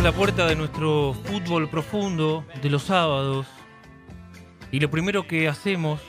[0.00, 3.46] La puerta de nuestro fútbol profundo de los sábados
[4.72, 6.00] y lo primero que hacemos,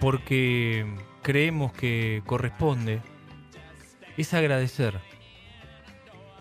[0.00, 0.86] porque
[1.20, 3.02] creemos que corresponde,
[4.16, 4.98] es agradecer.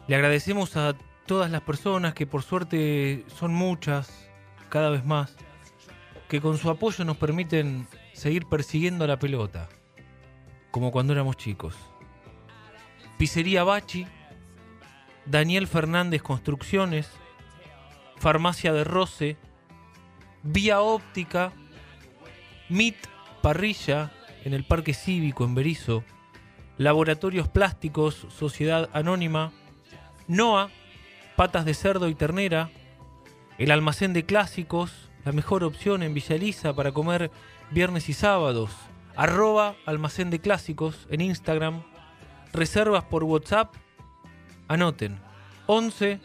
[0.08, 4.30] Le agradecemos a todas las personas que por suerte son muchas,
[4.70, 5.36] cada vez más,
[6.30, 9.68] que con su apoyo nos permiten seguir persiguiendo la pelota,
[10.72, 11.76] como cuando éramos chicos.
[13.18, 14.08] Pizzería Bachi,
[15.30, 17.10] Daniel Fernández Construcciones,
[18.18, 19.38] Farmacia de Roce,
[20.44, 21.52] Vía Óptica,
[22.70, 22.96] MIT
[23.42, 24.12] Parrilla
[24.46, 26.04] en el Parque Cívico en Berizo,
[26.78, 29.52] Laboratorios Plásticos Sociedad Anónima,
[30.28, 30.70] NOA,
[31.36, 32.70] Patas de Cerdo y Ternera,
[33.58, 37.32] el Almacén de Clásicos, la mejor opción en Villa Elisa para comer
[37.72, 38.72] viernes y sábados,
[39.16, 41.84] arroba Almacén de Clásicos en Instagram,
[42.54, 43.76] reservas por WhatsApp
[44.68, 45.20] Anoten.
[45.68, 46.20] 11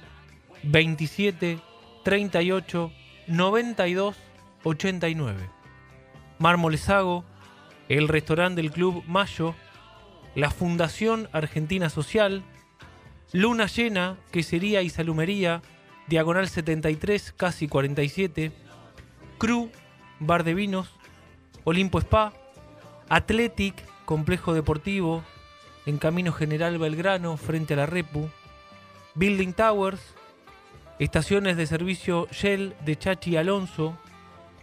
[0.63, 1.59] 27
[2.05, 2.93] 38
[3.29, 4.17] 92
[4.65, 5.51] 89.
[6.39, 7.25] Mármolesago,
[7.89, 9.55] el restaurante del Club Mayo,
[10.35, 12.43] la Fundación Argentina Social,
[13.33, 15.63] Luna Llena, Quesería y Salumería,
[16.09, 18.53] Diagonal 73, casi 47,
[19.39, 19.71] Cru,
[20.21, 20.91] Bar de Vinos,
[21.65, 22.33] Olimpo Spa,
[23.09, 23.75] Athletic,
[24.05, 25.23] Complejo Deportivo,
[25.87, 28.29] en Camino General Belgrano, frente a la Repu,
[29.15, 30.01] Building Towers,
[30.99, 33.99] estaciones de servicio Shell de Chachi Alonso,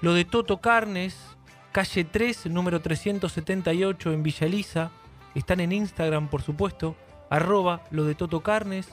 [0.01, 1.15] lo de Toto Carnes,
[1.71, 4.91] calle 3, número 378 en Villa Elisa,
[5.35, 6.95] están en Instagram por supuesto,
[7.29, 8.87] arroba lo de Toto Carnes,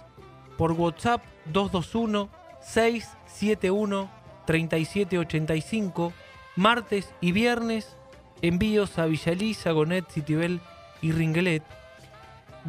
[0.59, 2.29] por WhatsApp 221
[2.61, 4.11] 671
[4.45, 6.13] 3785,
[6.57, 7.97] martes y viernes,
[8.43, 10.61] envíos a Villa Elisa, Gonet, Citibel
[11.01, 11.63] y Ringelet.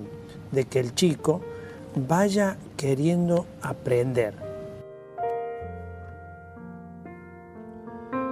[0.52, 1.40] de que el chico
[2.06, 4.32] vaya queriendo aprender.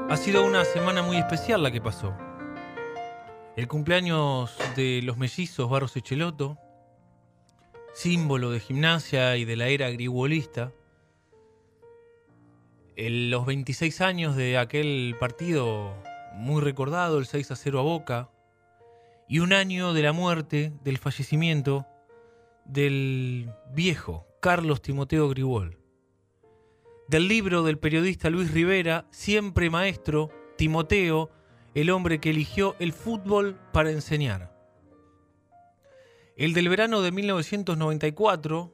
[0.09, 2.13] Ha sido una semana muy especial la que pasó.
[3.57, 6.59] El cumpleaños de los mellizos Barros Echeloto,
[7.95, 10.75] símbolo de gimnasia y de la era griguolista.
[12.97, 15.95] En los 26 años de aquel partido
[16.35, 18.31] muy recordado, el 6 a 0 a Boca,
[19.27, 21.87] y un año de la muerte, del fallecimiento
[22.67, 25.79] del viejo Carlos Timoteo Grigol.
[27.09, 31.31] Del libro del periodista Luis Rivera, Siempre Maestro, Timoteo,
[31.77, 34.51] el hombre que eligió el fútbol para enseñar.
[36.35, 38.73] El del verano de 1994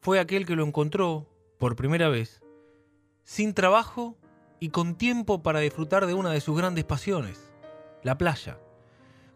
[0.00, 2.40] fue aquel que lo encontró, por primera vez,
[3.22, 4.16] sin trabajo
[4.60, 7.52] y con tiempo para disfrutar de una de sus grandes pasiones,
[8.02, 8.58] la playa.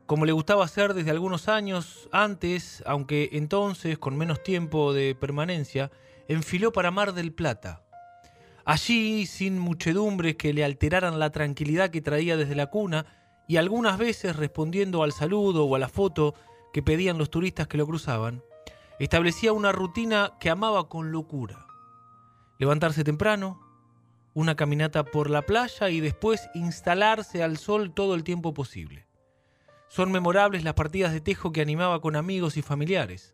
[0.07, 5.91] Como le gustaba hacer desde algunos años antes, aunque entonces con menos tiempo de permanencia,
[6.29, 7.86] enfiló para Mar del Plata,
[8.67, 13.07] Allí, sin muchedumbres que le alteraran la tranquilidad que traía desde la cuna,
[13.47, 16.35] y algunas veces respondiendo al saludo o a la foto
[16.73, 18.43] que pedían los turistas que lo cruzaban,
[18.99, 21.69] establecía una rutina que amaba con locura.
[22.59, 23.61] Levantarse temprano,
[24.35, 29.07] una caminata por la playa y después instalarse al sol todo el tiempo posible.
[29.89, 33.33] Son memorables las partidas de tejo que animaba con amigos y familiares.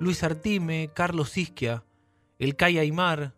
[0.00, 1.84] Luis Artime, Carlos Isquia,
[2.40, 3.36] el Cay Aymar,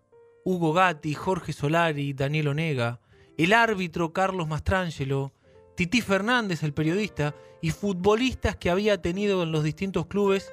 [0.49, 3.01] Hugo Gatti, Jorge Solari, Daniel Onega,
[3.37, 5.35] el árbitro Carlos Mastrangelo,
[5.77, 10.51] Titi Fernández, el periodista, y futbolistas que había tenido en los distintos clubes,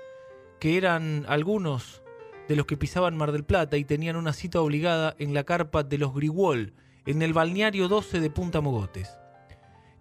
[0.59, 2.03] que eran algunos
[2.49, 5.83] de los que pisaban Mar del Plata y tenían una cita obligada en la carpa
[5.83, 6.73] de los Griguol,
[7.05, 9.09] en el balneario 12 de Punta Mogotes.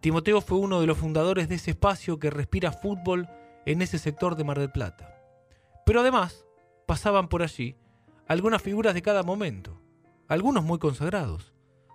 [0.00, 3.28] Timoteo fue uno de los fundadores de ese espacio que respira fútbol
[3.64, 5.14] en ese sector de Mar del Plata.
[5.86, 6.44] Pero además,
[6.84, 7.76] pasaban por allí
[8.26, 9.83] algunas figuras de cada momento
[10.28, 11.52] algunos muy consagrados,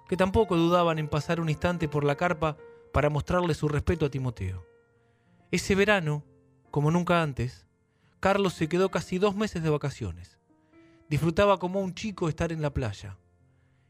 [0.08, 2.58] que tampoco dudaban en pasar un instante por la carpa
[2.94, 4.66] para mostrarle su respeto a Timoteo.
[5.52, 6.24] Ese verano,
[6.72, 7.68] como nunca antes,
[8.20, 10.40] Carlos se quedó casi dos meses de vacaciones.
[11.10, 13.18] Disfrutaba como un chico estar en la playa,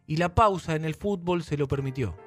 [0.07, 2.17] y la pausa en el fútbol se lo permitió.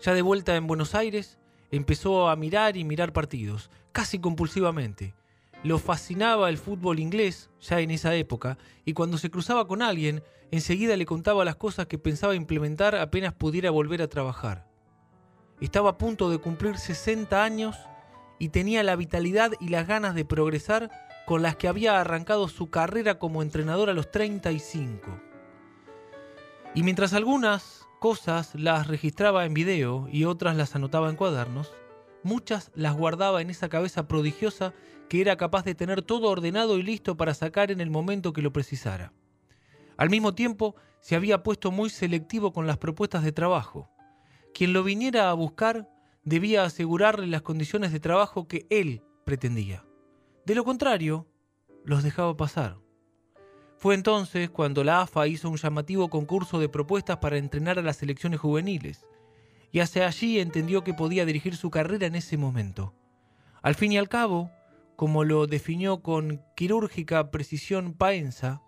[0.00, 1.38] Ya de vuelta en Buenos Aires,
[1.70, 5.14] empezó a mirar y mirar partidos, casi compulsivamente,
[5.64, 10.22] lo fascinaba el fútbol inglés ya en esa época y cuando se cruzaba con alguien,
[10.50, 14.66] enseguida le contaba las cosas que pensaba implementar apenas pudiera volver a trabajar.
[15.60, 17.76] Estaba a punto de cumplir 60 años
[18.40, 20.90] y tenía la vitalidad y las ganas de progresar
[21.26, 25.20] con las que había arrancado su carrera como entrenador a los 35.
[26.74, 31.72] Y mientras algunas cosas las registraba en video y otras las anotaba en cuadernos,
[32.24, 34.74] muchas las guardaba en esa cabeza prodigiosa
[35.12, 38.40] que era capaz de tener todo ordenado y listo para sacar en el momento que
[38.40, 39.12] lo precisara.
[39.98, 43.90] Al mismo tiempo, se había puesto muy selectivo con las propuestas de trabajo.
[44.54, 45.86] Quien lo viniera a buscar
[46.24, 49.84] debía asegurarle las condiciones de trabajo que él pretendía.
[50.46, 51.26] De lo contrario,
[51.84, 52.78] los dejaba pasar.
[53.76, 57.98] Fue entonces cuando la AFA hizo un llamativo concurso de propuestas para entrenar a las
[57.98, 59.04] selecciones juveniles,
[59.72, 62.94] y hacia allí entendió que podía dirigir su carrera en ese momento.
[63.60, 64.50] Al fin y al cabo,
[65.02, 68.62] como lo definió con quirúrgica precisión Paenza,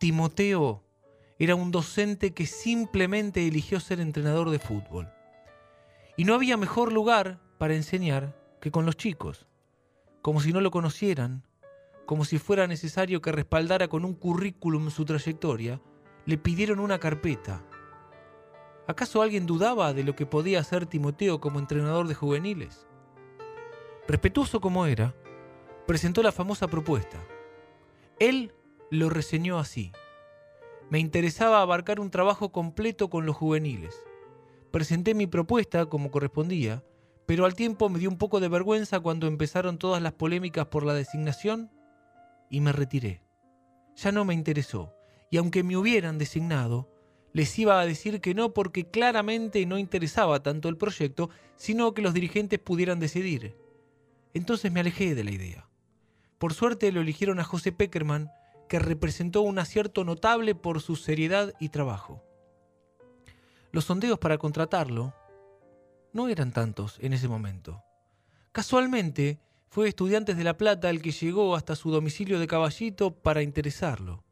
[0.00, 0.82] Timoteo
[1.38, 5.12] era un docente que simplemente eligió ser entrenador de fútbol.
[6.16, 9.46] Y no había mejor lugar para enseñar que con los chicos,
[10.20, 11.46] como si no lo conocieran,
[12.06, 15.80] como si fuera necesario que respaldara con un currículum su trayectoria,
[16.26, 17.64] le pidieron una carpeta.
[18.88, 22.88] ¿Acaso alguien dudaba de lo que podía hacer Timoteo como entrenador de juveniles?
[24.08, 25.14] Respetuoso como era,
[25.86, 27.18] presentó la famosa propuesta.
[28.18, 28.52] Él
[28.90, 29.92] lo reseñó así.
[30.90, 33.94] Me interesaba abarcar un trabajo completo con los juveniles.
[34.70, 36.84] Presenté mi propuesta como correspondía,
[37.26, 40.84] pero al tiempo me dio un poco de vergüenza cuando empezaron todas las polémicas por
[40.84, 41.70] la designación
[42.50, 43.22] y me retiré.
[43.96, 44.94] Ya no me interesó,
[45.30, 46.90] y aunque me hubieran designado,
[47.32, 52.02] les iba a decir que no porque claramente no interesaba tanto el proyecto, sino que
[52.02, 53.56] los dirigentes pudieran decidir.
[54.34, 55.71] Entonces me alejé de la idea.
[56.42, 58.32] Por suerte lo eligieron a José Peckerman,
[58.68, 62.20] que representó un acierto notable por su seriedad y trabajo.
[63.70, 65.14] Los sondeos para contratarlo
[66.12, 67.84] no eran tantos en ese momento.
[68.50, 73.42] Casualmente, fue Estudiantes de La Plata el que llegó hasta su domicilio de Caballito para
[73.42, 74.24] interesarlo.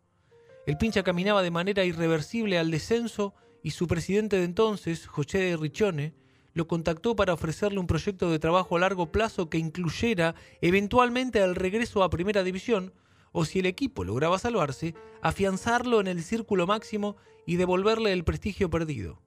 [0.66, 6.14] El pincha caminaba de manera irreversible al descenso y su presidente de entonces, José Richone,
[6.52, 11.54] lo contactó para ofrecerle un proyecto de trabajo a largo plazo que incluyera eventualmente el
[11.54, 12.92] regreso a Primera División,
[13.32, 17.16] o si el equipo lograba salvarse, afianzarlo en el círculo máximo
[17.46, 19.22] y devolverle el prestigio perdido.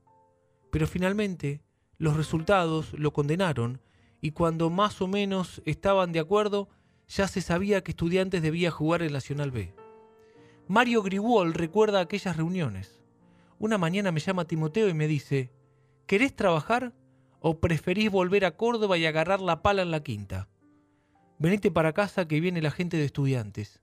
[0.71, 1.61] Pero finalmente,
[1.97, 3.81] los resultados lo condenaron
[4.19, 6.69] y cuando más o menos estaban de acuerdo,
[7.07, 9.73] ya se sabía que Estudiantes debía jugar en Nacional B.
[10.67, 13.01] Mario Grigol recuerda aquellas reuniones.
[13.59, 15.51] Una mañana me llama Timoteo y me dice,
[16.07, 16.93] ¿querés trabajar
[17.45, 20.47] o preferís volver a Córdoba y agarrar la pala en la quinta?
[21.39, 23.81] Venite para casa que viene la gente de estudiantes.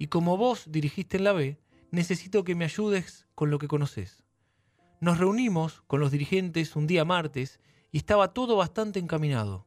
[0.00, 1.60] Y como vos dirigiste en la B,
[1.92, 4.24] necesito que me ayudes con lo que conoces.
[5.00, 7.60] Nos reunimos con los dirigentes un día martes
[7.92, 9.64] y estaba todo bastante encaminado.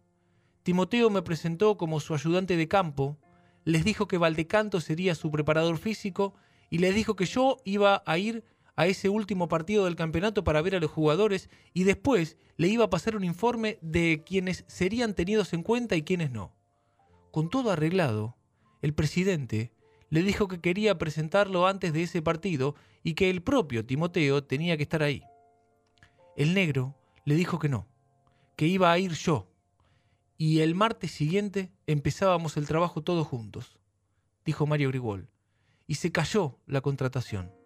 [0.64, 3.18] Timoteo me presentó como su ayudante de campo,
[3.64, 6.34] les dijo que Valdecanto sería su preparador físico
[6.70, 8.44] y les dijo que yo iba a ir
[8.80, 12.86] a ese último partido del campeonato para ver a los jugadores y después le iba
[12.86, 16.56] a pasar un informe de quienes serían tenidos en cuenta y quienes no.
[17.30, 18.38] Con todo arreglado,
[18.82, 19.74] el presidente
[20.10, 24.78] le dijo que quería presentarlo antes de ese partido y que el propio Timoteo tenía
[24.78, 25.24] que estar ahí.
[26.38, 26.96] El negro
[27.26, 27.86] le dijo que no,
[28.56, 29.52] que iba a ir yo,
[30.38, 33.78] y el martes siguiente empezábamos el trabajo todos juntos,
[34.46, 35.28] dijo Mario Grigol,
[35.86, 37.59] y se cayó la contratación.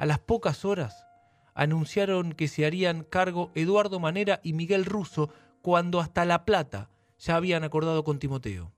[0.00, 1.06] A las pocas horas
[1.52, 5.28] anunciaron que se harían cargo Eduardo Manera y Miguel Russo
[5.60, 6.88] cuando hasta La Plata
[7.18, 8.72] ya habían acordado con Timoteo.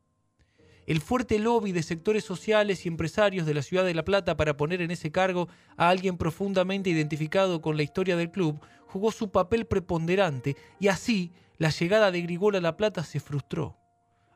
[0.85, 4.57] El fuerte lobby de sectores sociales y empresarios de la ciudad de La Plata para
[4.57, 9.31] poner en ese cargo a alguien profundamente identificado con la historia del club jugó su
[9.31, 13.76] papel preponderante y así la llegada de Grigol a La Plata se frustró,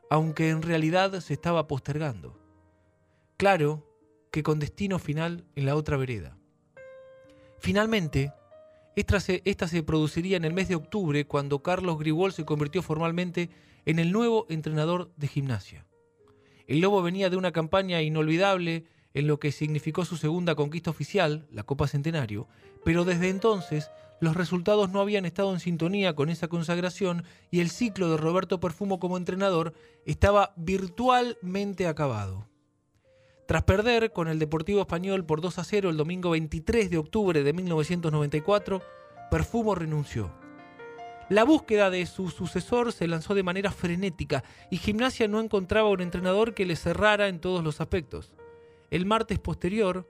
[0.09, 2.39] aunque en realidad se estaba postergando.
[3.35, 3.85] Claro
[4.31, 6.36] que con destino final en la otra vereda.
[7.59, 8.33] Finalmente,
[8.95, 13.49] esta se, produciría en el mes de octubre cuando Carlos Grigol se convirtió formalmente
[13.85, 15.85] en el nuevo entrenador de gimnasia.
[16.67, 21.47] El Lobo venía de una campaña inolvidable en lo que significó su segunda conquista oficial,
[21.51, 22.47] la Copa Centenario,
[22.83, 27.69] pero desde entonces los resultados no habían estado en sintonía con esa consagración y el
[27.69, 29.73] ciclo de Roberto Perfumo como entrenador
[30.05, 32.47] estaba virtualmente acabado.
[33.47, 37.43] Tras perder con el Deportivo Español por 2 a 0 el domingo 23 de octubre
[37.43, 38.81] de 1994,
[39.31, 40.33] Perfumo renunció.
[41.29, 46.01] La búsqueda de su sucesor se lanzó de manera frenética y Gimnasia no encontraba un
[46.01, 48.33] entrenador que le cerrara en todos los aspectos.
[48.91, 50.09] El martes posterior,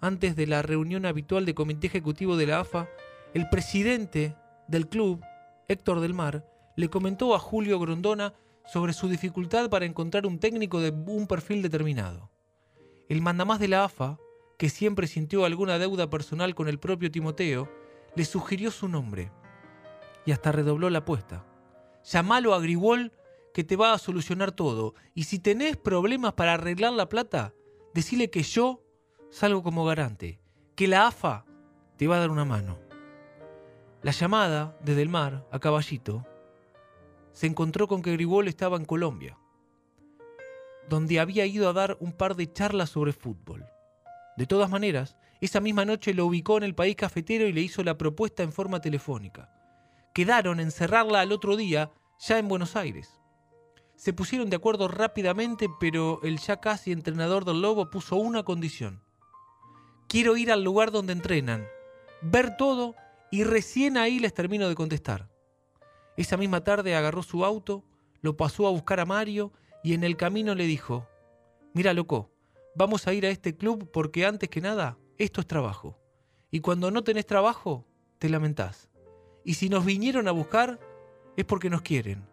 [0.00, 2.88] antes de la reunión habitual de comité ejecutivo de la AFA,
[3.34, 4.36] el presidente
[4.68, 5.20] del club,
[5.66, 8.34] Héctor del Mar, le comentó a Julio Grondona
[8.66, 12.30] sobre su dificultad para encontrar un técnico de un perfil determinado.
[13.08, 14.18] El mandamás de la AFA,
[14.58, 17.68] que siempre sintió alguna deuda personal con el propio Timoteo,
[18.14, 19.30] le sugirió su nombre
[20.26, 21.46] y hasta redobló la apuesta.
[22.04, 23.12] Llamalo a Grigol
[23.58, 24.94] que te va a solucionar todo.
[25.14, 27.54] Y si tenés problemas para arreglar la plata,
[27.94, 28.84] decile que yo
[29.30, 30.40] salgo como garante,
[30.76, 31.44] que la AFA
[31.96, 32.78] te va a dar una mano.
[34.02, 36.24] La llamada desde el mar a Caballito
[37.32, 39.38] se encontró con que Grigol estaba en Colombia,
[40.88, 43.64] donde había ido a dar un par de charlas sobre fútbol.
[44.36, 47.82] De todas maneras, esa misma noche lo ubicó en el país cafetero y le hizo
[47.82, 49.50] la propuesta en forma telefónica
[50.18, 53.20] quedaron en cerrarla al otro día, ya en Buenos Aires.
[53.94, 59.00] Se pusieron de acuerdo rápidamente, pero el ya casi entrenador del Lobo puso una condición.
[60.08, 61.68] Quiero ir al lugar donde entrenan,
[62.20, 62.96] ver todo
[63.30, 65.28] y recién ahí les termino de contestar.
[66.16, 67.84] Esa misma tarde agarró su auto,
[68.20, 69.52] lo pasó a buscar a Mario
[69.88, 71.08] y en el camino le dijo,
[71.72, 72.30] mira loco,
[72.74, 75.98] vamos a ir a este club porque antes que nada, esto es trabajo.
[76.50, 77.86] Y cuando no tenés trabajo,
[78.18, 78.90] te lamentás.
[79.46, 80.78] Y si nos vinieron a buscar,
[81.38, 82.26] es porque nos quieren.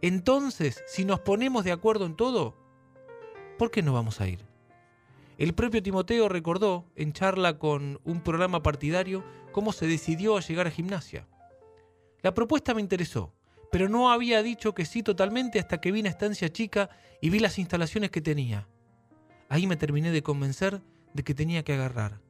[0.00, 2.54] Entonces, si nos ponemos de acuerdo en todo,
[3.58, 4.46] ¿por qué no vamos a ir?
[5.38, 10.68] El propio Timoteo recordó, en charla con un programa partidario, cómo se decidió a llegar
[10.68, 11.26] a gimnasia.
[12.22, 13.32] La propuesta me interesó,
[13.70, 17.38] pero no había dicho que sí totalmente hasta que vi a Estancia Chica y vi
[17.38, 18.68] las instalaciones que tenía.
[19.48, 20.82] Ahí me terminé de convencer
[21.14, 22.20] de que tenía que agarrar.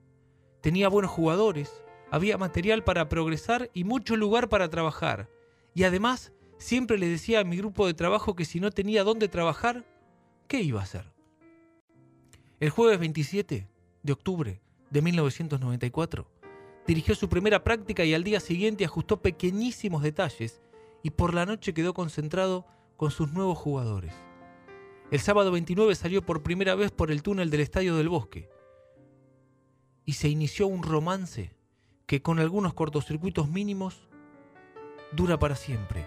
[0.60, 5.28] Tenía buenos jugadores, había material para progresar y mucho lugar para trabajar.
[5.74, 9.28] Y además, siempre le decía a mi grupo de trabajo que si no tenía dónde
[9.28, 9.84] trabajar,
[10.48, 11.12] ¿qué iba a hacer?
[12.60, 13.68] El jueves 27
[14.02, 16.30] de octubre de 1994,
[16.86, 20.62] dirigió su primera práctica y al día siguiente ajustó pequeñísimos detalles
[21.06, 24.12] y por la noche quedó concentrado con sus nuevos jugadores.
[25.12, 28.50] El sábado 29 salió por primera vez por el túnel del Estadio del Bosque
[30.04, 31.54] y se inició un romance
[32.06, 34.08] que con algunos cortocircuitos mínimos
[35.12, 36.04] dura para siempre.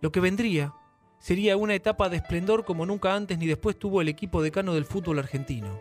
[0.00, 0.72] Lo que vendría
[1.18, 4.84] sería una etapa de esplendor como nunca antes ni después tuvo el equipo decano del
[4.84, 5.80] fútbol argentino.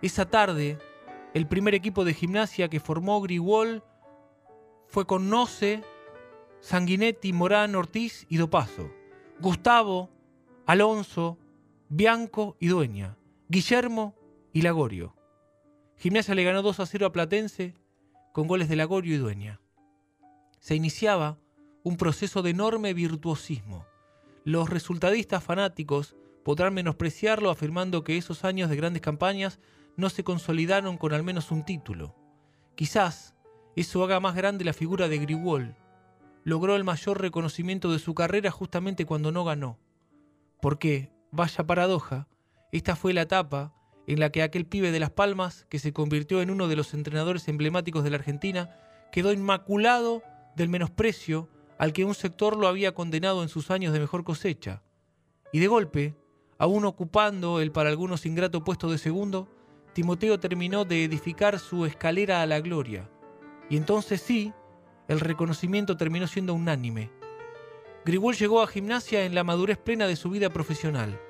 [0.00, 0.78] Esa tarde,
[1.34, 3.82] el primer equipo de gimnasia que formó Grigol
[4.86, 5.82] fue con Noce,
[6.64, 8.90] Sanguinetti, Morán, Ortiz y Dopazo,
[9.38, 10.08] Gustavo,
[10.64, 11.36] Alonso,
[11.90, 13.18] Bianco y Dueña,
[13.50, 14.14] Guillermo
[14.50, 15.14] y Lagorio.
[15.98, 17.74] Gimnasia le ganó 2 a 0 a Platense
[18.32, 19.60] con goles de Lagorio y Dueña.
[20.58, 21.38] Se iniciaba
[21.82, 23.84] un proceso de enorme virtuosismo.
[24.44, 29.60] Los resultadistas fanáticos podrán menospreciarlo afirmando que esos años de grandes campañas
[29.98, 32.16] no se consolidaron con al menos un título.
[32.74, 33.34] Quizás
[33.76, 35.76] eso haga más grande la figura de Grigol.
[36.44, 39.78] Logró el mayor reconocimiento de su carrera justamente cuando no ganó.
[40.60, 42.28] Porque, vaya paradoja,
[42.70, 43.74] esta fue la etapa
[44.06, 46.92] en la que aquel pibe de Las Palmas, que se convirtió en uno de los
[46.94, 48.76] entrenadores emblemáticos de la Argentina,
[49.10, 50.22] quedó inmaculado
[50.56, 51.48] del menosprecio
[51.78, 54.82] al que un sector lo había condenado en sus años de mejor cosecha.
[55.52, 56.14] Y de golpe,
[56.58, 59.48] aún ocupando el para algunos ingrato puesto de segundo,
[59.92, 63.08] Timoteo terminó de edificar su escalera a la gloria.
[63.70, 64.52] Y entonces sí,
[65.08, 67.10] el reconocimiento terminó siendo unánime.
[68.04, 71.20] Grigol llegó a gimnasia en la madurez plena de su vida profesional.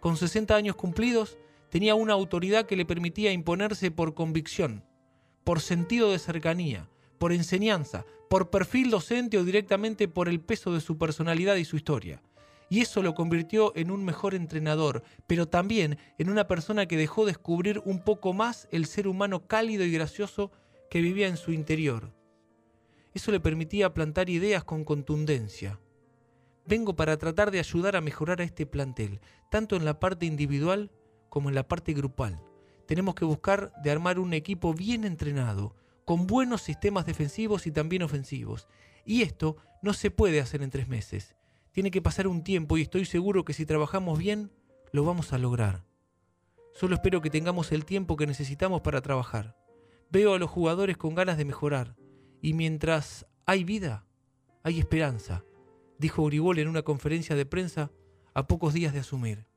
[0.00, 1.38] Con 60 años cumplidos,
[1.70, 4.84] tenía una autoridad que le permitía imponerse por convicción,
[5.44, 10.80] por sentido de cercanía, por enseñanza, por perfil docente o directamente por el peso de
[10.80, 12.22] su personalidad y su historia.
[12.68, 17.24] Y eso lo convirtió en un mejor entrenador, pero también en una persona que dejó
[17.24, 20.50] descubrir un poco más el ser humano cálido y gracioso
[20.90, 22.15] que vivía en su interior.
[23.16, 25.80] Eso le permitía plantar ideas con contundencia.
[26.66, 29.20] Vengo para tratar de ayudar a mejorar a este plantel,
[29.50, 30.90] tanto en la parte individual
[31.30, 32.42] como en la parte grupal.
[32.84, 38.02] Tenemos que buscar de armar un equipo bien entrenado, con buenos sistemas defensivos y también
[38.02, 38.68] ofensivos.
[39.06, 41.36] Y esto no se puede hacer en tres meses.
[41.72, 44.52] Tiene que pasar un tiempo y estoy seguro que si trabajamos bien,
[44.92, 45.86] lo vamos a lograr.
[46.74, 49.56] Solo espero que tengamos el tiempo que necesitamos para trabajar.
[50.10, 51.96] Veo a los jugadores con ganas de mejorar.
[52.46, 54.06] Y mientras hay vida,
[54.62, 55.42] hay esperanza,
[55.98, 57.90] dijo Grigol en una conferencia de prensa
[58.34, 59.48] a pocos días de asumir.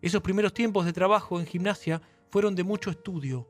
[0.00, 3.48] Esos primeros tiempos de trabajo en gimnasia fueron de mucho estudio,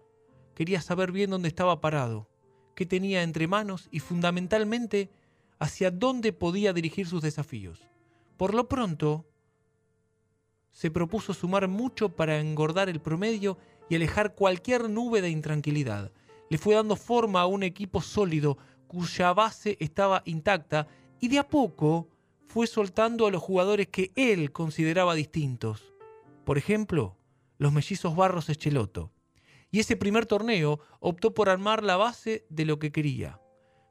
[0.55, 2.31] Quería saber bien dónde estaba parado,
[2.75, 5.11] qué tenía entre manos y fundamentalmente
[5.59, 7.87] hacia dónde podía dirigir sus desafíos.
[8.39, 9.27] Por lo pronto,
[10.71, 13.59] se propuso sumar mucho para engordar el promedio
[13.91, 16.11] y alejar cualquier nube de intranquilidad.
[16.53, 20.87] Le fue dando forma a un equipo sólido cuya base estaba intacta
[21.19, 22.11] y de a poco
[22.47, 25.95] fue soltando a los jugadores que él consideraba distintos.
[26.45, 27.17] Por ejemplo,
[27.57, 29.11] los mellizos Barros Echeloto
[29.71, 33.41] y ese primer torneo optó por armar la base de lo que quería.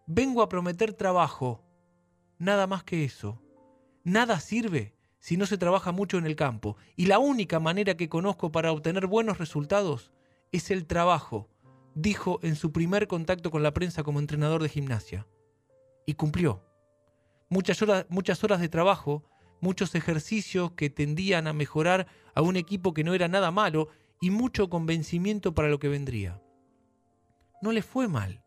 [0.06, 1.64] Vengo a prometer trabajo,
[2.38, 3.42] nada más que eso.
[4.04, 8.08] Nada sirve si no se trabaja mucho en el campo, y la única manera que
[8.08, 10.12] conozco para obtener buenos resultados
[10.52, 11.50] es el trabajo,
[11.96, 15.28] dijo en su primer contacto con la prensa como entrenador de gimnasia.
[16.06, 16.64] Y cumplió.
[17.50, 19.24] Muchas horas, muchas horas de trabajo,
[19.60, 24.30] muchos ejercicios que tendían a mejorar a un equipo que no era nada malo y
[24.32, 26.42] mucho convencimiento para lo que vendría.
[27.62, 28.44] No le fue mal.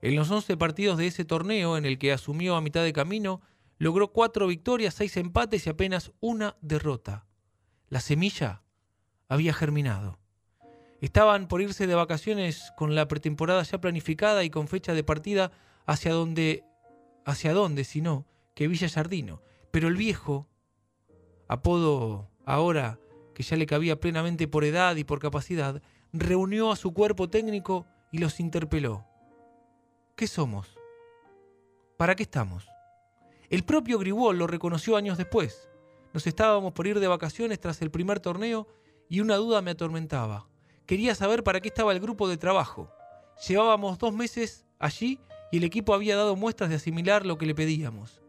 [0.00, 3.40] En los 11 partidos de ese torneo, en el que asumió a mitad de camino,
[3.78, 7.26] logró cuatro victorias, seis empates y apenas una derrota.
[7.88, 8.62] La semilla
[9.28, 10.21] había germinado.
[11.02, 15.50] Estaban por irse de vacaciones con la pretemporada ya planificada y con fecha de partida
[15.84, 16.62] hacia donde,
[17.24, 19.42] hacia dónde, si no, que Villa Sardino.
[19.72, 20.46] Pero el viejo,
[21.48, 23.00] apodo ahora
[23.34, 27.84] que ya le cabía plenamente por edad y por capacidad, reunió a su cuerpo técnico
[28.12, 29.04] y los interpeló.
[30.14, 30.78] ¿Qué somos?
[31.96, 32.68] ¿Para qué estamos?
[33.50, 35.68] El propio Gribol lo reconoció años después.
[36.14, 38.68] Nos estábamos por ir de vacaciones tras el primer torneo
[39.08, 40.51] y una duda me atormentaba.
[40.86, 42.90] Quería saber para qué estaba el grupo de trabajo.
[43.46, 47.54] Llevábamos dos meses allí y el equipo había dado muestras de asimilar lo que le
[47.54, 48.20] pedíamos.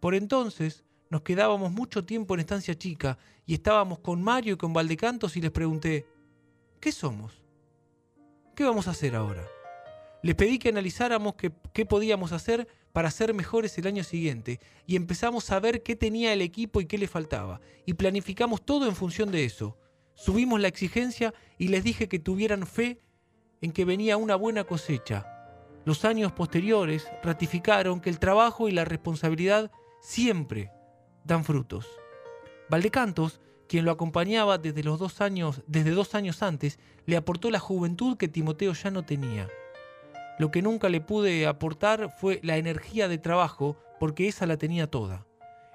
[0.00, 4.72] Por entonces nos quedábamos mucho tiempo en estancia chica y estábamos con Mario y con
[4.72, 6.06] Valdecantos y les pregunté,
[6.80, 7.42] ¿qué somos?
[8.54, 9.44] ¿Qué vamos a hacer ahora?
[10.22, 15.50] Les pedí que analizáramos qué, podíamos hacer para ser mejores el año siguiente y empezamos
[15.50, 17.60] a ver qué tenía el equipo y qué le faltaba.
[17.84, 19.76] Y planificamos todo en función de eso.
[20.14, 23.00] Subimos la exigencia y les dije que tuvieran fe
[23.60, 25.26] en que venía una buena cosecha.
[25.84, 30.70] Los años posteriores ratificaron que el trabajo y la responsabilidad siempre
[31.24, 31.86] dan frutos.
[32.70, 37.58] Valdecantos, quien lo acompañaba desde los dos años, desde dos años antes, le aportó la
[37.58, 39.48] juventud que Timoteo ya no tenía.
[40.38, 44.90] Lo que nunca le pude aportar fue la energía de trabajo, porque esa la tenía
[44.90, 45.26] toda.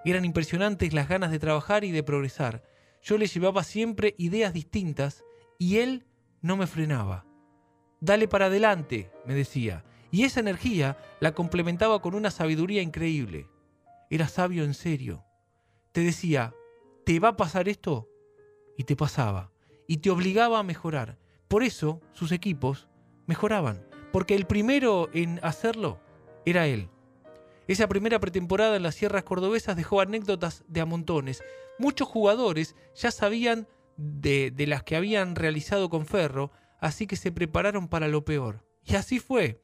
[0.05, 2.63] Eran impresionantes las ganas de trabajar y de progresar.
[3.01, 5.23] Yo le llevaba siempre ideas distintas
[5.57, 6.05] y él
[6.41, 7.25] no me frenaba.
[8.01, 13.47] Dale para adelante, me decía, Y esa energía la complementaba con una sabiduría increíble.
[14.09, 15.23] Era sabio en serio.
[15.91, 16.55] Te decía,
[17.05, 18.09] ¿te va a pasar esto?
[18.77, 19.51] Y te pasaba.
[19.85, 21.17] Y te obligaba a mejorar.
[21.47, 22.87] Por eso sus equipos
[23.27, 23.85] mejoraban.
[24.11, 25.99] Porque el primero en hacerlo
[26.45, 26.89] era él.
[27.67, 31.43] Esa primera pretemporada en las sierras cordobesas dejó anécdotas de a montones.
[31.79, 37.87] Muchos jugadores ya sabían de, las que habían realizado con Ferro, así que se prepararon
[37.87, 38.65] para lo peor.
[38.83, 39.61] Y así fue.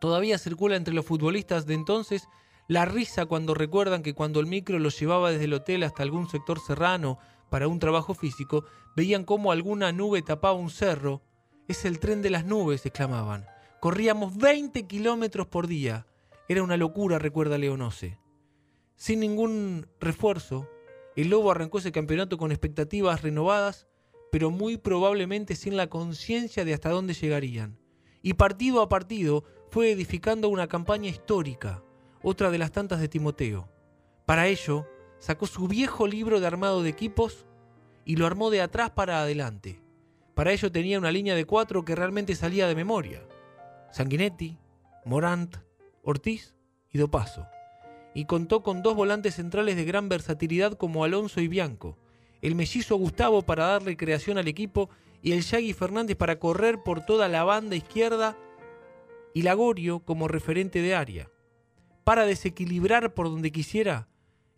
[0.00, 2.28] Todavía circula entre los futbolistas de entonces
[2.66, 6.28] la risa cuando recuerdan que cuando el micro los llevaba desde el hotel hasta algún
[6.28, 7.18] sector serrano
[7.50, 8.64] para un trabajo físico,
[8.96, 11.22] veían cómo alguna nube tapaba un cerro.
[11.66, 13.46] Es el tren de las nubes, exclamaban.
[13.80, 16.06] Corríamos 20 kilómetros por día.
[16.48, 18.18] Era una locura, recuerda Leonose.
[18.96, 20.68] Sin ningún refuerzo,
[21.22, 23.88] el Lobo arrancó ese campeonato con expectativas renovadas,
[24.30, 27.76] pero muy probablemente sin la conciencia de hasta dónde llegarían.
[28.22, 31.82] Y partido a partido fue edificando una campaña histórica,
[32.22, 33.68] otra de las tantas de Timoteo.
[34.26, 34.86] Para ello,
[35.18, 37.46] sacó su viejo libro de armado de equipos
[38.04, 39.82] y lo armó de atrás para adelante.
[40.34, 43.26] Para ello tenía una línea de cuatro que realmente salía de memoria.
[43.90, 44.56] Sanguinetti,
[45.04, 45.56] Morant,
[46.04, 46.54] Ortiz
[46.92, 47.44] y Dopaso.
[48.18, 51.96] Y contó con dos volantes centrales de gran versatilidad como Alonso y Bianco,
[52.42, 54.90] el mellizo Gustavo para darle creación al equipo
[55.22, 58.36] y el Yagui Fernández para correr por toda la banda izquierda
[59.34, 61.30] y Lagorio como referente de área.
[62.02, 64.08] Para desequilibrar por donde quisiera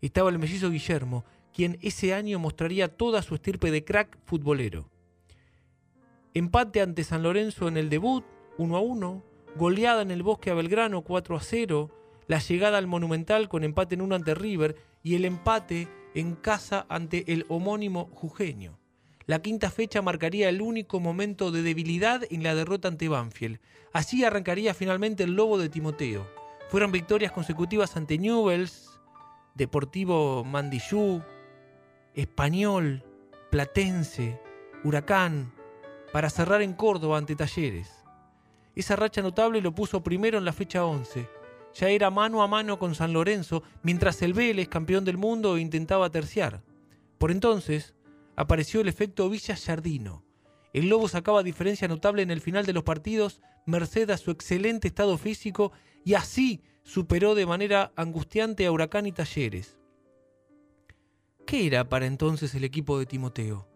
[0.01, 4.89] estaba el mellizo Guillermo, quien ese año mostraría toda su estirpe de crack futbolero.
[6.33, 8.25] Empate ante San Lorenzo en el debut,
[8.57, 9.23] 1 a 1,
[9.55, 12.00] goleada en el Bosque a Belgrano 4 a 0,
[12.31, 16.85] la llegada al Monumental con empate en 1 ante River y el empate en casa
[16.87, 18.79] ante el homónimo Jujeño.
[19.25, 23.59] La quinta fecha marcaría el único momento de debilidad en la derrota ante Banfield.
[23.91, 26.25] Así arrancaría finalmente el lobo de Timoteo.
[26.69, 28.97] Fueron victorias consecutivas ante Newells,
[29.53, 31.21] Deportivo Mandillú,
[32.15, 33.03] Español,
[33.49, 34.39] Platense,
[34.85, 35.51] Huracán,
[36.13, 37.91] para cerrar en Córdoba ante Talleres.
[38.73, 41.40] Esa racha notable lo puso primero en la fecha 11.
[41.73, 46.09] Ya era mano a mano con San Lorenzo, mientras el Vélez, campeón del mundo, intentaba
[46.09, 46.63] terciar.
[47.17, 47.95] Por entonces,
[48.35, 50.25] apareció el efecto Villa Jardino.
[50.73, 54.87] El Lobo sacaba diferencia notable en el final de los partidos, merced a su excelente
[54.87, 55.71] estado físico,
[56.03, 59.77] y así superó de manera angustiante a Huracán y Talleres.
[61.45, 63.67] ¿Qué era para entonces el equipo de Timoteo?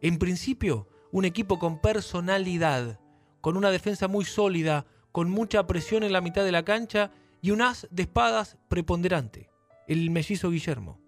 [0.00, 3.00] En principio, un equipo con personalidad,
[3.40, 7.50] con una defensa muy sólida, con mucha presión en la mitad de la cancha y
[7.50, 9.48] un as de espadas preponderante,
[9.88, 11.00] el mellizo Guillermo.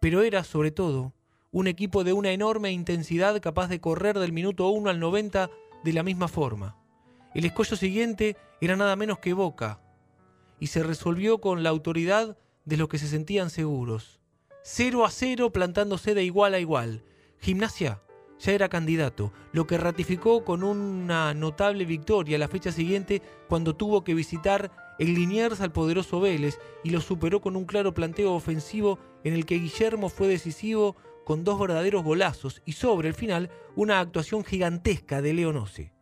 [0.00, 1.14] Pero era, sobre todo,
[1.52, 5.50] un equipo de una enorme intensidad capaz de correr del minuto 1 al 90
[5.84, 6.76] de la misma forma.
[7.32, 9.82] El escollo siguiente era nada menos que Boca,
[10.58, 14.18] y se resolvió con la autoridad de los que se sentían seguros.
[14.64, 17.04] 0 a 0 plantándose de igual a igual.
[17.38, 18.02] Gimnasia
[18.38, 24.04] ya era candidato, lo que ratificó con una notable victoria la fecha siguiente cuando tuvo
[24.04, 28.98] que visitar el Liniers al poderoso Vélez y lo superó con un claro planteo ofensivo
[29.24, 34.00] en el que Guillermo fue decisivo con dos verdaderos golazos y sobre el final una
[34.00, 35.92] actuación gigantesca de Leonose.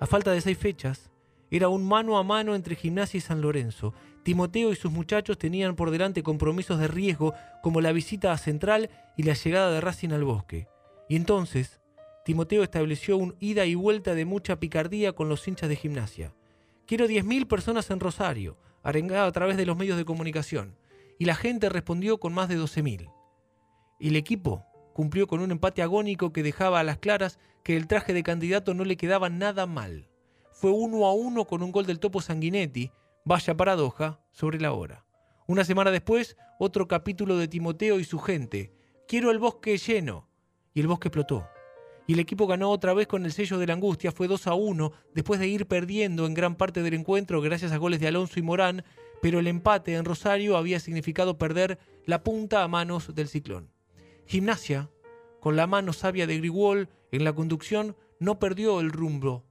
[0.00, 1.10] A falta de seis fechas,
[1.50, 3.92] era un mano a mano entre Gimnasia y San Lorenzo.
[4.22, 8.90] Timoteo y sus muchachos tenían por delante compromisos de riesgo como la visita a Central
[9.16, 10.68] y la llegada de Racing al bosque.
[11.10, 11.80] Y entonces,
[12.24, 16.36] Timoteo estableció un ida y vuelta de mucha picardía con los hinchas de gimnasia.
[16.86, 20.76] Quiero 10.000 personas en Rosario, arengado a través de los medios de comunicación,
[21.18, 23.12] y la gente respondió con más de 12.000.
[23.98, 28.12] El equipo cumplió con un empate agónico que dejaba a las claras que el traje
[28.12, 30.08] de candidato no le quedaba nada mal.
[30.52, 32.92] Fue uno a uno con un gol del topo Sanguinetti,
[33.24, 35.04] vaya paradoja, sobre la hora.
[35.48, 38.72] Una semana después, otro capítulo de Timoteo y su gente.
[39.08, 40.29] Quiero el bosque lleno,
[40.74, 41.48] y el bosque explotó.
[42.06, 44.54] Y el equipo ganó otra vez con el sello de la angustia, fue 2 a
[44.54, 48.40] 1, después de ir perdiendo en gran parte del encuentro gracias a goles de Alonso
[48.40, 48.84] y Morán,
[49.22, 53.70] pero el empate en Rosario había significado perder la punta a manos del ciclón.
[54.26, 54.90] Gimnasia,
[55.40, 59.44] con la mano sabia de Grigol en la conducción, no perdió el rumbo,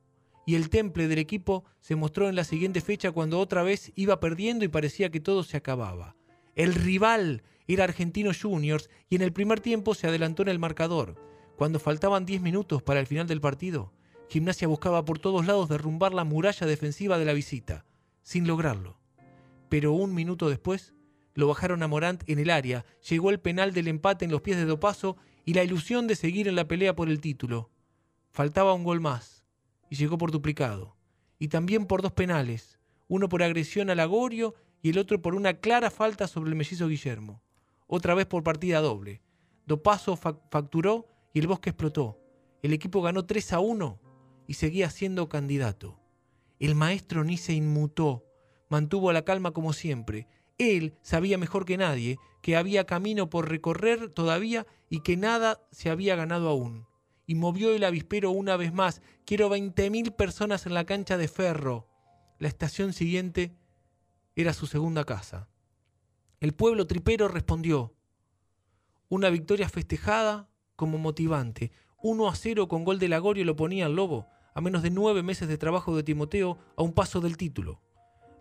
[0.46, 4.20] y el temple del equipo se mostró en la siguiente fecha cuando otra vez iba
[4.20, 6.16] perdiendo y parecía que todo se acababa.
[6.56, 11.16] El rival era Argentino Juniors y en el primer tiempo se adelantó en el marcador.
[11.56, 13.94] Cuando faltaban 10 minutos para el final del partido,
[14.28, 17.86] Gimnasia buscaba por todos lados derrumbar la muralla defensiva de la visita,
[18.22, 19.00] sin lograrlo.
[19.70, 20.94] Pero un minuto después,
[21.36, 24.58] lo bajaron a Morant en el área, llegó el penal del empate en los pies
[24.58, 27.70] de Dopaso y la ilusión de seguir en la pelea por el título.
[28.32, 29.46] Faltaba un gol más,
[29.90, 30.96] y llegó por duplicado.
[31.42, 35.54] y también por dos penales, uno por agresión al Agorio y el otro por una
[35.56, 37.42] clara falta sobre el mellizo Guillermo.
[37.92, 39.24] Otra vez por partida doble.
[39.66, 42.20] Dopaso facturó y el bosque explotó.
[42.62, 44.00] El equipo ganó 3 a 1
[44.46, 46.00] y seguía siendo candidato.
[46.60, 48.26] El maestro ni se inmutó,
[48.70, 50.28] mantuvo la calma como siempre.
[50.60, 55.90] Él sabía mejor que nadie que había camino por recorrer todavía y que nada se
[55.90, 56.86] había ganado aún.
[57.26, 59.02] Y movió el avispero una vez más.
[59.26, 61.88] Quiero 20.000 personas en la cancha de ferro.
[62.38, 63.56] La estación siguiente
[64.36, 65.50] era su segunda casa.
[66.40, 67.94] El pueblo tripero respondió.
[69.10, 71.72] Una victoria festejada como motivante.
[72.02, 75.24] 1 a 0 con gol de Lagorio lo ponía al lobo a menos de nueve
[75.24, 77.82] meses de trabajo de Timoteo, a un paso del título.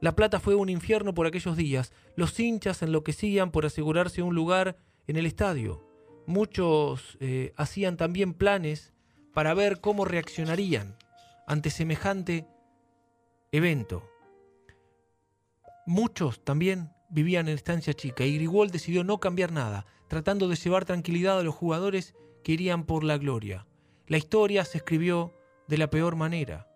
[0.00, 1.92] La Plata fue un infierno por aquellos días.
[2.16, 5.84] Los hinchas enloquecían por asegurarse un lugar en el estadio.
[6.26, 8.92] Muchos eh, hacían también planes
[9.32, 10.96] para ver cómo reaccionarían
[11.46, 12.46] ante semejante
[13.52, 14.02] evento.
[15.86, 20.84] Muchos también vivían en estancia chica y Grigol decidió no cambiar nada, tratando de llevar
[20.84, 23.66] tranquilidad a los jugadores que irían por la gloria.
[24.06, 25.34] La historia se escribió
[25.66, 26.68] de la peor manera.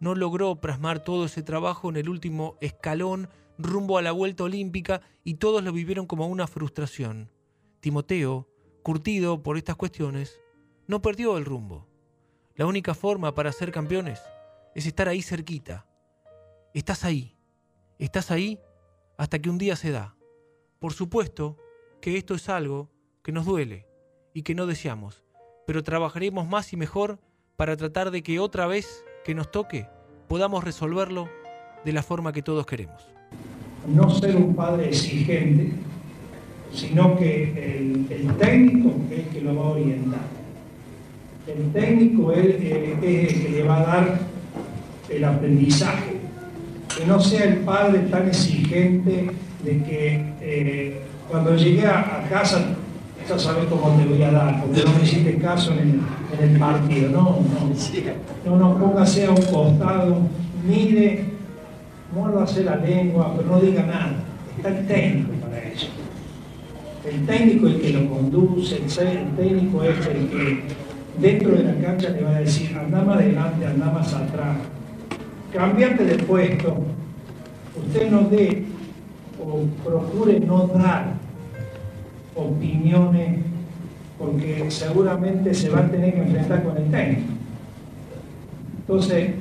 [0.00, 5.02] No logró plasmar todo ese trabajo en el último escalón rumbo a la vuelta olímpica
[5.22, 7.30] y todos lo vivieron como una frustración.
[7.80, 8.48] Timoteo,
[8.82, 10.40] curtido por estas cuestiones,
[10.86, 11.86] no perdió el rumbo.
[12.56, 14.20] La única forma para ser campeones
[14.74, 15.86] es estar ahí cerquita.
[16.74, 17.36] Estás ahí.
[17.98, 18.58] Estás ahí
[19.22, 20.16] hasta que un día se da.
[20.80, 21.56] Por supuesto
[22.00, 22.90] que esto es algo
[23.22, 23.86] que nos duele
[24.34, 25.22] y que no deseamos,
[25.64, 27.20] pero trabajaremos más y mejor
[27.56, 29.86] para tratar de que otra vez que nos toque
[30.26, 31.28] podamos resolverlo
[31.84, 33.06] de la forma que todos queremos.
[33.86, 35.70] No ser un padre exigente,
[36.72, 40.26] sino que el, técnico es el que lo va a orientar.
[41.46, 44.20] El técnico es, el que le va a dar
[45.08, 46.11] el aprendizaje.
[46.96, 49.30] Que no sea el padre tan exigente
[49.64, 52.76] de que eh, cuando llegue a casa
[53.28, 56.02] ya sabes cómo te voy a dar, porque no me hiciste caso en
[56.40, 57.10] el, partido.
[57.10, 57.40] No,
[58.44, 60.16] no, no, no póngase a un costado,
[60.66, 61.26] mire,
[62.14, 64.14] muérdase la lengua, pero no diga nada.
[64.56, 65.88] Está el técnico para eso.
[67.08, 70.62] El técnico es el que lo conduce, el técnico es el que
[71.18, 74.56] dentro de la cancha le va a decir, anda más adelante, anda más atrás,
[75.52, 76.78] cambiate de puesto,
[77.76, 78.64] usted no dé
[79.38, 81.14] o procure no dar
[82.34, 83.40] opiniones,
[84.18, 87.32] porque seguramente se va a tener que enfrentar con el técnico.
[88.80, 89.34] Entonces,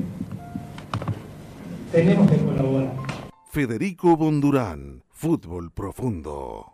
[1.92, 2.94] tenemos que colaborar.
[3.50, 6.71] Federico Bondurán, Fútbol Profundo.